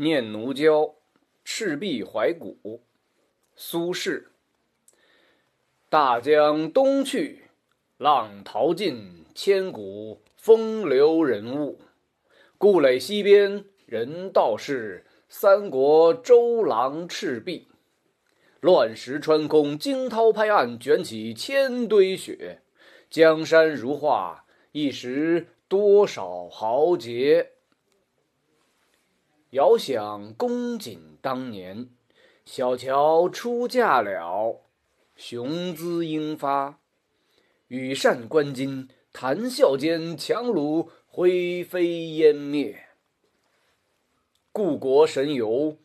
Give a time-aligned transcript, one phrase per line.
[0.00, 0.94] 念奴娇，
[1.44, 2.80] 赤壁怀古。
[3.54, 4.28] 苏轼。
[5.90, 7.50] 大江东去，
[7.98, 11.82] 浪淘尽，千古风流人物。
[12.56, 17.68] 故垒西边，人道是三国周郎赤壁。
[18.60, 22.62] 乱石穿空，惊涛拍岸，卷起千堆雪。
[23.10, 27.50] 江山如画，一时多少豪杰。
[29.50, 31.88] 遥想公瑾当年，
[32.44, 34.60] 小乔出嫁了，
[35.16, 36.78] 雄姿英发，
[37.66, 42.90] 羽扇纶巾，谈笑间，樯橹灰飞烟灭。
[44.52, 45.78] 故国神游，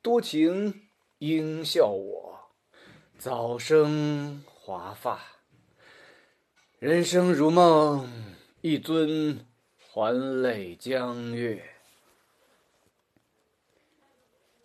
[0.00, 2.50] 多情应笑我，
[3.18, 5.20] 早生华发。
[6.78, 8.10] 人生如梦，
[8.62, 9.44] 一尊
[9.76, 11.75] 还酹江月。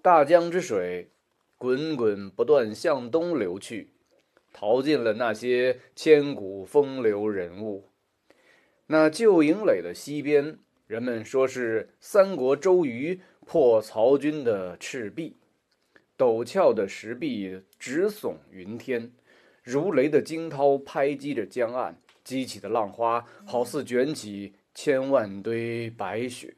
[0.04, 1.12] 大江之水，
[1.60, 3.92] 滚滚不断向东流去，
[4.52, 7.90] 淘尽了那些千古风流人物。
[8.88, 15.38] 那旧营垒的西边，人们说是三国周瑜破曹军的赤壁。
[16.18, 19.12] 陡峭的石壁直耸云天，
[19.62, 26.56] 如雷的惊涛拍击着江岸，激起的浪花好似卷起千万堆白雪。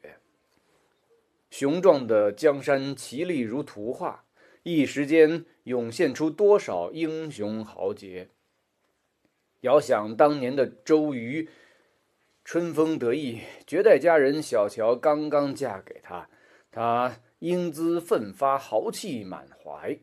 [1.54, 4.24] 雄壮的江山奇丽如图画，
[4.64, 8.30] 一时间涌现出多少英雄豪杰。
[9.60, 11.48] 遥想当年的周瑜，
[12.44, 13.38] 春风得意，
[13.68, 16.28] 绝代佳人小乔刚刚嫁给他，
[16.72, 19.96] 他英姿奋发，豪气满怀，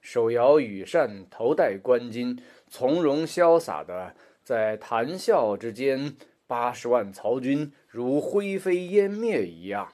[0.00, 6.16] 手摇羽扇，头戴冠巾，从容潇洒的在谈笑之间，
[6.48, 9.92] 八十万曹军如灰飞烟灭一样。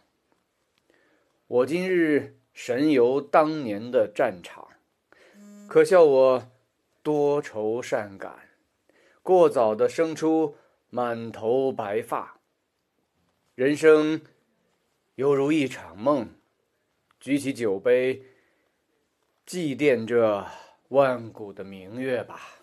[1.49, 4.67] 我今日神游当年的战场，
[5.69, 6.51] 可笑我
[7.05, 8.49] 多愁善感，
[9.23, 10.57] 过早的生出
[10.91, 12.41] 满头白发。
[13.55, 14.23] 人生
[15.15, 16.31] 犹如一场梦，
[17.21, 18.25] 举起酒杯，
[19.47, 20.45] 祭奠这
[20.89, 22.56] 万古的明月吧。